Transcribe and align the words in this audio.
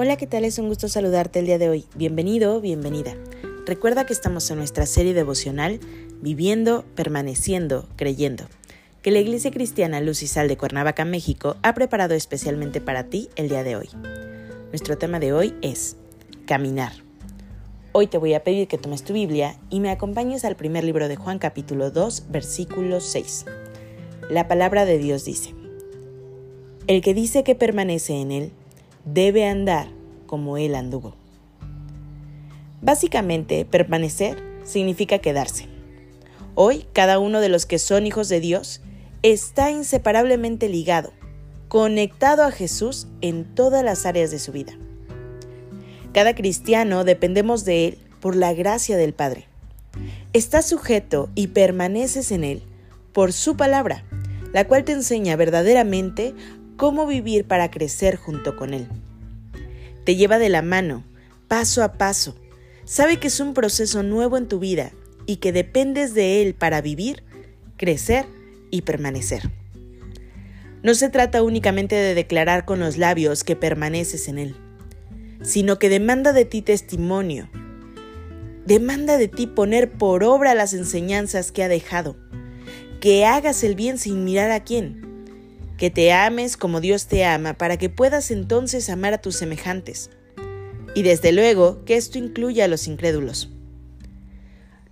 Hola, 0.00 0.16
¿qué 0.16 0.28
tal? 0.28 0.44
Es 0.44 0.60
un 0.60 0.68
gusto 0.68 0.86
saludarte 0.86 1.40
el 1.40 1.46
día 1.46 1.58
de 1.58 1.68
hoy. 1.68 1.84
Bienvenido, 1.96 2.60
bienvenida. 2.60 3.16
Recuerda 3.66 4.06
que 4.06 4.12
estamos 4.12 4.48
en 4.48 4.58
nuestra 4.58 4.86
serie 4.86 5.12
devocional 5.12 5.80
Viviendo, 6.22 6.84
Permaneciendo, 6.94 7.88
Creyendo, 7.96 8.44
que 9.02 9.10
la 9.10 9.18
Iglesia 9.18 9.50
Cristiana 9.50 10.00
Luz 10.00 10.22
y 10.22 10.28
Sal 10.28 10.46
de 10.46 10.56
Cuernavaca, 10.56 11.04
México, 11.04 11.56
ha 11.64 11.74
preparado 11.74 12.14
especialmente 12.14 12.80
para 12.80 13.08
ti 13.10 13.28
el 13.34 13.48
día 13.48 13.64
de 13.64 13.74
hoy. 13.74 13.88
Nuestro 14.68 14.98
tema 14.98 15.18
de 15.18 15.32
hoy 15.32 15.56
es 15.62 15.96
Caminar. 16.46 16.92
Hoy 17.90 18.06
te 18.06 18.18
voy 18.18 18.34
a 18.34 18.44
pedir 18.44 18.68
que 18.68 18.78
tomes 18.78 19.02
tu 19.02 19.14
Biblia 19.14 19.58
y 19.68 19.80
me 19.80 19.90
acompañes 19.90 20.44
al 20.44 20.54
primer 20.54 20.84
libro 20.84 21.08
de 21.08 21.16
Juan 21.16 21.40
capítulo 21.40 21.90
2, 21.90 22.26
versículo 22.30 23.00
6. 23.00 23.46
La 24.30 24.46
palabra 24.46 24.84
de 24.84 24.98
Dios 24.98 25.24
dice, 25.24 25.56
El 26.86 27.00
que 27.02 27.14
dice 27.14 27.42
que 27.42 27.56
permanece 27.56 28.12
en 28.20 28.30
él, 28.30 28.52
debe 29.12 29.46
andar 29.46 29.88
como 30.26 30.58
Él 30.58 30.74
anduvo. 30.74 31.14
Básicamente, 32.80 33.64
permanecer 33.64 34.42
significa 34.64 35.18
quedarse. 35.18 35.66
Hoy, 36.54 36.86
cada 36.92 37.18
uno 37.18 37.40
de 37.40 37.48
los 37.48 37.66
que 37.66 37.78
son 37.78 38.06
hijos 38.06 38.28
de 38.28 38.40
Dios 38.40 38.80
está 39.22 39.70
inseparablemente 39.70 40.68
ligado, 40.68 41.12
conectado 41.68 42.44
a 42.44 42.50
Jesús 42.50 43.08
en 43.20 43.44
todas 43.44 43.84
las 43.84 44.06
áreas 44.06 44.30
de 44.30 44.38
su 44.38 44.52
vida. 44.52 44.76
Cada 46.12 46.34
cristiano 46.34 47.04
dependemos 47.04 47.64
de 47.64 47.88
Él 47.88 47.98
por 48.20 48.36
la 48.36 48.52
gracia 48.54 48.96
del 48.96 49.12
Padre. 49.12 49.46
Estás 50.32 50.66
sujeto 50.66 51.30
y 51.34 51.48
permaneces 51.48 52.30
en 52.32 52.44
Él 52.44 52.62
por 53.12 53.32
su 53.32 53.56
palabra, 53.56 54.04
la 54.52 54.66
cual 54.66 54.84
te 54.84 54.92
enseña 54.92 55.36
verdaderamente 55.36 56.34
cómo 56.78 57.06
vivir 57.06 57.44
para 57.44 57.70
crecer 57.70 58.16
junto 58.16 58.56
con 58.56 58.72
Él. 58.72 58.88
Te 60.04 60.16
lleva 60.16 60.38
de 60.38 60.48
la 60.48 60.62
mano, 60.62 61.04
paso 61.48 61.82
a 61.82 61.94
paso. 61.94 62.36
Sabe 62.84 63.18
que 63.18 63.26
es 63.26 63.40
un 63.40 63.52
proceso 63.52 64.02
nuevo 64.02 64.38
en 64.38 64.48
tu 64.48 64.58
vida 64.60 64.92
y 65.26 65.36
que 65.36 65.52
dependes 65.52 66.14
de 66.14 66.40
Él 66.40 66.54
para 66.54 66.80
vivir, 66.80 67.24
crecer 67.76 68.24
y 68.70 68.82
permanecer. 68.82 69.50
No 70.82 70.94
se 70.94 71.10
trata 71.10 71.42
únicamente 71.42 71.96
de 71.96 72.14
declarar 72.14 72.64
con 72.64 72.78
los 72.78 72.96
labios 72.96 73.42
que 73.42 73.56
permaneces 73.56 74.28
en 74.28 74.38
Él, 74.38 74.56
sino 75.42 75.80
que 75.80 75.88
demanda 75.88 76.32
de 76.32 76.44
ti 76.44 76.62
testimonio. 76.62 77.50
Demanda 78.66 79.18
de 79.18 79.26
ti 79.26 79.48
poner 79.48 79.90
por 79.90 80.22
obra 80.22 80.54
las 80.54 80.74
enseñanzas 80.74 81.50
que 81.50 81.64
ha 81.64 81.68
dejado, 81.68 82.16
que 83.00 83.26
hagas 83.26 83.64
el 83.64 83.74
bien 83.74 83.98
sin 83.98 84.24
mirar 84.24 84.52
a 84.52 84.62
quién, 84.62 85.07
que 85.78 85.90
te 85.90 86.12
ames 86.12 86.56
como 86.56 86.80
Dios 86.80 87.06
te 87.06 87.24
ama 87.24 87.54
para 87.54 87.76
que 87.76 87.88
puedas 87.88 88.32
entonces 88.32 88.90
amar 88.90 89.14
a 89.14 89.18
tus 89.18 89.36
semejantes. 89.36 90.10
Y 90.94 91.02
desde 91.02 91.30
luego 91.30 91.84
que 91.84 91.96
esto 91.96 92.18
incluye 92.18 92.62
a 92.64 92.68
los 92.68 92.88
incrédulos. 92.88 93.48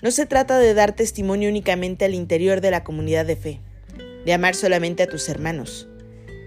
No 0.00 0.12
se 0.12 0.26
trata 0.26 0.58
de 0.58 0.74
dar 0.74 0.94
testimonio 0.94 1.50
únicamente 1.50 2.04
al 2.04 2.14
interior 2.14 2.60
de 2.60 2.70
la 2.70 2.84
comunidad 2.84 3.26
de 3.26 3.34
fe, 3.34 3.60
de 4.24 4.32
amar 4.32 4.54
solamente 4.54 5.02
a 5.02 5.08
tus 5.08 5.28
hermanos, 5.28 5.88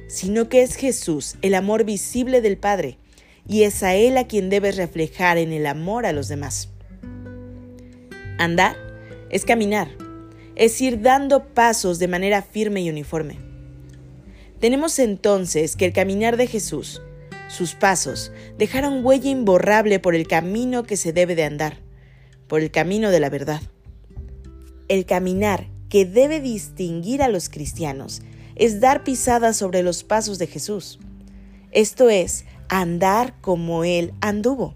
sino 0.07 0.47
que 0.47 0.61
es 0.61 0.75
Jesús, 0.75 1.35
el 1.41 1.53
amor 1.53 1.83
visible 1.83 2.39
del 2.39 2.57
Padre, 2.57 2.97
y 3.45 3.63
es 3.63 3.83
a 3.83 3.95
Él 3.95 4.17
a 4.17 4.27
quien 4.27 4.49
debes 4.49 4.77
reflejar 4.77 5.37
en 5.37 5.51
el 5.51 5.65
amor 5.65 6.05
a 6.05 6.13
los 6.13 6.29
demás. 6.29 6.69
Andar 8.37 8.77
es 9.29 9.43
caminar, 9.43 9.89
es 10.55 10.79
ir 10.79 11.01
dando 11.01 11.53
pasos 11.53 11.99
de 11.99 12.07
manera 12.07 12.41
firme 12.41 12.81
y 12.81 12.89
uniforme. 12.89 13.48
Tenemos 14.59 14.99
entonces 14.99 15.77
que 15.77 15.85
el 15.85 15.93
caminar 15.93 16.35
de 16.35 16.45
Jesús, 16.45 17.01
sus 17.47 17.75
pasos, 17.75 18.33
dejaron 18.57 19.05
huella 19.05 19.29
imborrable 19.29 19.99
por 19.99 20.15
el 20.15 20.27
camino 20.27 20.83
que 20.83 20.97
se 20.97 21.13
debe 21.13 21.35
de 21.35 21.45
andar, 21.45 21.77
por 22.47 22.61
el 22.61 22.69
camino 22.69 23.09
de 23.09 23.21
la 23.21 23.29
verdad. 23.29 23.61
El 24.89 25.05
caminar 25.05 25.67
que 25.87 26.05
debe 26.05 26.41
distinguir 26.41 27.23
a 27.23 27.29
los 27.29 27.47
cristianos 27.47 28.21
es 28.55 28.81
dar 28.81 29.05
pisadas 29.05 29.55
sobre 29.55 29.81
los 29.81 30.03
pasos 30.03 30.39
de 30.39 30.47
Jesús. 30.47 30.99
Esto 31.71 32.09
es, 32.09 32.43
andar 32.67 33.39
como 33.39 33.85
Él 33.85 34.13
anduvo. 34.19 34.75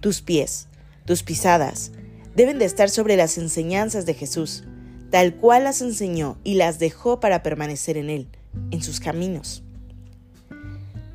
Tus 0.00 0.20
pies, 0.20 0.68
tus 1.06 1.22
pisadas, 1.22 1.92
deben 2.36 2.58
de 2.58 2.66
estar 2.66 2.90
sobre 2.90 3.16
las 3.16 3.38
enseñanzas 3.38 4.04
de 4.04 4.12
Jesús, 4.12 4.64
tal 5.10 5.34
cual 5.36 5.64
las 5.64 5.80
enseñó 5.80 6.36
y 6.44 6.54
las 6.54 6.78
dejó 6.78 7.20
para 7.20 7.42
permanecer 7.42 7.96
en 7.96 8.10
Él 8.10 8.28
en 8.70 8.82
sus 8.82 9.00
caminos. 9.00 9.62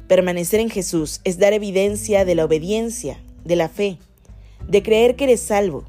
Permanecer 0.08 0.60
en 0.60 0.70
Jesús 0.70 1.22
es 1.24 1.40
dar 1.40 1.54
evidencia 1.54 2.26
de 2.26 2.36
la 2.36 2.46
obediencia, 2.46 3.20
de 3.44 3.56
la 3.56 3.70
fe, 3.70 3.98
de 4.68 4.84
creer 4.84 5.16
que 5.16 5.24
eres 5.26 5.42
salvo, 5.42 5.86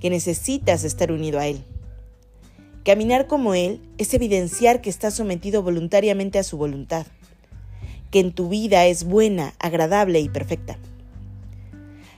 que 0.00 0.10
necesitas 0.10 0.84
estar 0.84 1.12
unido 1.12 1.38
a 1.38 1.46
Él. 1.46 1.62
Caminar 2.84 3.26
como 3.26 3.54
Él 3.54 3.82
es 3.98 4.14
evidenciar 4.14 4.80
que 4.80 4.88
estás 4.88 5.14
sometido 5.14 5.62
voluntariamente 5.62 6.38
a 6.38 6.42
su 6.42 6.56
voluntad, 6.56 7.06
que 8.10 8.20
en 8.20 8.32
tu 8.32 8.48
vida 8.48 8.86
es 8.86 9.04
buena, 9.04 9.54
agradable 9.58 10.20
y 10.20 10.28
perfecta. 10.28 10.78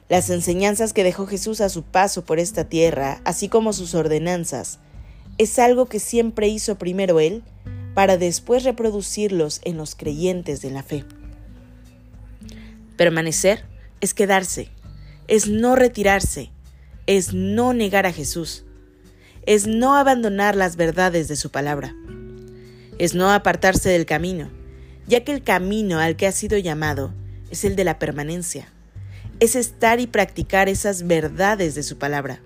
Las 0.08 0.30
enseñanzas 0.30 0.92
que 0.92 1.04
dejó 1.04 1.26
Jesús 1.26 1.60
a 1.60 1.68
su 1.68 1.82
paso 1.82 2.24
por 2.24 2.38
esta 2.38 2.68
tierra, 2.68 3.20
así 3.24 3.48
como 3.48 3.72
sus 3.72 3.94
ordenanzas, 3.94 4.78
es 5.38 5.58
algo 5.58 5.86
que 5.86 6.00
siempre 6.00 6.48
hizo 6.48 6.78
primero 6.78 7.18
Él 7.18 7.42
para 7.94 8.16
después 8.16 8.64
reproducirlos 8.64 9.60
en 9.64 9.76
los 9.76 9.94
creyentes 9.94 10.62
de 10.62 10.70
la 10.70 10.82
fe. 10.82 11.04
Permanecer 12.96 13.64
es 14.00 14.14
quedarse, 14.14 14.68
es 15.28 15.48
no 15.48 15.76
retirarse, 15.76 16.50
es 17.06 17.32
no 17.32 17.72
negar 17.72 18.06
a 18.06 18.12
Jesús, 18.12 18.64
es 19.46 19.66
no 19.66 19.96
abandonar 19.96 20.54
las 20.54 20.76
verdades 20.76 21.28
de 21.28 21.36
su 21.36 21.50
palabra, 21.50 21.94
es 22.98 23.14
no 23.14 23.30
apartarse 23.30 23.88
del 23.88 24.06
camino, 24.06 24.50
ya 25.06 25.24
que 25.24 25.32
el 25.32 25.42
camino 25.42 25.98
al 25.98 26.16
que 26.16 26.26
ha 26.26 26.32
sido 26.32 26.58
llamado 26.58 27.14
es 27.50 27.64
el 27.64 27.74
de 27.74 27.84
la 27.84 27.98
permanencia, 27.98 28.68
es 29.40 29.56
estar 29.56 30.00
y 30.00 30.06
practicar 30.06 30.68
esas 30.68 31.06
verdades 31.06 31.74
de 31.74 31.82
su 31.82 31.98
palabra. 31.98 32.40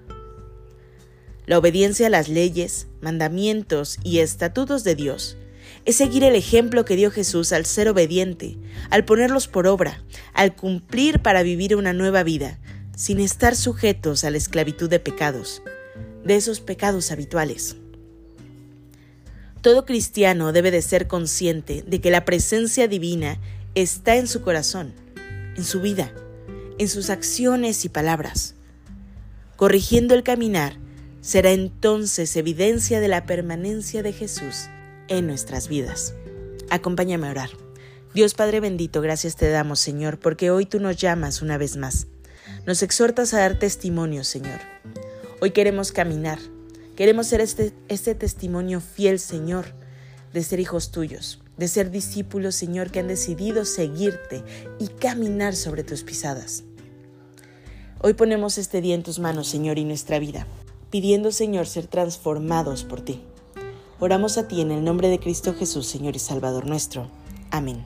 La 1.47 1.59
obediencia 1.59 2.07
a 2.07 2.11
las 2.11 2.29
leyes, 2.29 2.87
mandamientos 3.03 3.99
y 4.03 4.21
estatutos 4.21 4.83
de 4.83 4.95
Dios 4.95 5.37
es 5.85 5.97
seguir 5.97 6.25
el 6.25 6.35
ejemplo 6.35 6.85
que 6.87 6.97
dio 6.97 7.11
Jesús 7.11 7.53
al 7.53 7.67
ser 7.67 7.89
obediente, 7.89 8.57
al 8.89 9.05
ponerlos 9.05 9.49
por 9.49 9.67
obra, 9.67 10.03
al 10.33 10.57
cumplir 10.57 11.21
para 11.21 11.43
vivir 11.43 11.77
una 11.77 11.93
nueva 11.93 12.23
vida, 12.23 12.59
sin 12.97 13.21
estar 13.21 13.57
sujetos 13.57 14.25
a 14.25 14.31
la 14.31 14.39
esclavitud 14.39 14.89
de 14.89 15.01
pecados, 15.01 15.63
de 16.25 16.37
esos 16.37 16.61
pecados 16.61 17.11
habituales. 17.11 17.77
Todo 19.61 19.85
cristiano 19.85 20.53
debe 20.53 20.71
de 20.71 20.81
ser 20.81 21.07
consciente 21.07 21.85
de 21.87 22.01
que 22.01 22.11
la 22.11 22.25
presencia 22.25 22.89
divina 22.89 23.39
está 23.75 24.17
en 24.17 24.29
su 24.29 24.41
corazón, 24.43 24.95
en 25.57 25.65
su 25.65 25.81
vida, 25.81 26.13
en 26.79 26.89
sus 26.89 27.11
acciones 27.11 27.85
y 27.85 27.89
palabras. 27.89 28.55
Corrigiendo 29.57 30.15
el 30.15 30.23
caminar, 30.23 30.79
será 31.25 31.53
entonces 31.53 32.37
evidencia 32.37 33.01
de 33.01 33.09
la 33.09 33.25
permanencia 33.25 34.03
de 34.03 34.13
Jesús 34.13 34.67
en 35.09 35.27
nuestras 35.27 35.69
vidas. 35.69 36.15
Acompáñame 36.69 37.27
a 37.27 37.31
orar. 37.31 37.51
Dios 38.13 38.35
Padre 38.35 38.61
bendito, 38.61 39.01
gracias 39.01 39.35
te 39.35 39.49
damos, 39.49 39.81
Señor, 39.81 40.19
porque 40.19 40.51
hoy 40.51 40.67
tú 40.67 40.81
nos 40.81 40.99
llamas 40.99 41.41
una 41.41 41.57
vez 41.57 41.79
más. 41.79 42.09
Nos 42.67 42.83
exhortas 42.83 43.33
a 43.33 43.39
dar 43.39 43.59
testimonio, 43.59 44.23
Señor. 44.23 44.61
Hoy 45.41 45.53
queremos 45.53 45.93
caminar. 45.93 46.39
Queremos 46.95 47.27
ser 47.27 47.41
este, 47.41 47.73
este 47.89 48.15
testimonio 48.15 48.83
fiel, 48.83 49.19
Señor, 49.19 49.65
de 50.35 50.43
ser 50.43 50.61
hijos 50.61 50.91
tuyos, 50.91 51.41
de 51.57 51.69
ser 51.69 51.91
discípulos, 51.91 52.55
Señor, 52.55 52.91
que 52.91 53.01
han 53.01 53.09
decidido 53.09 53.65
seguirte 53.65 54.45
y 54.79 54.89
caminar 54.89 55.57
sobre 55.57 55.85
tus 55.85 56.03
pisadas. 56.03 56.65
Hoy 58.03 58.13
ponemos 58.13 58.59
este 58.59 58.83
día 58.83 58.95
en 58.95 59.03
tus 59.03 59.19
manos, 59.19 59.49
Señor, 59.49 59.79
y 59.79 59.85
nuestra 59.85 60.19
vida 60.19 60.47
pidiendo 60.95 61.33
Señor 61.33 61.67
ser 61.67 61.89
transformados 61.89 62.85
por 62.85 63.01
ti. 63.01 63.21
Oramos 63.99 64.39
a 64.39 64.47
ti 64.47 64.61
en 64.61 64.71
el 64.71 64.85
nombre 64.85 65.09
de 65.09 65.19
Cristo 65.19 65.53
Jesús, 65.53 65.89
Señor 65.89 66.15
y 66.15 66.21
Salvador 66.21 66.67
nuestro. 66.67 67.09
Amén. 67.51 67.85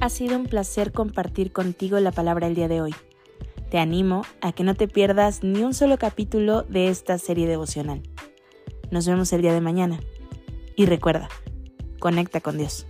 Ha 0.00 0.08
sido 0.08 0.38
un 0.38 0.46
placer 0.46 0.90
compartir 0.90 1.52
contigo 1.52 2.00
la 2.00 2.12
palabra 2.12 2.46
el 2.46 2.54
día 2.54 2.68
de 2.68 2.80
hoy. 2.80 2.94
Te 3.70 3.76
animo 3.76 4.22
a 4.40 4.52
que 4.52 4.64
no 4.64 4.74
te 4.74 4.88
pierdas 4.88 5.42
ni 5.42 5.60
un 5.62 5.74
solo 5.74 5.98
capítulo 5.98 6.62
de 6.62 6.88
esta 6.88 7.18
serie 7.18 7.46
devocional. 7.46 8.02
Nos 8.90 9.06
vemos 9.06 9.34
el 9.34 9.42
día 9.42 9.52
de 9.52 9.60
mañana. 9.60 10.00
Y 10.76 10.86
recuerda, 10.86 11.28
conecta 11.98 12.40
con 12.40 12.56
Dios. 12.56 12.86